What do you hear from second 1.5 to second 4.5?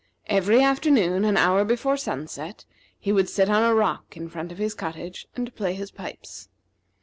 before sunset, he would sit on a rock in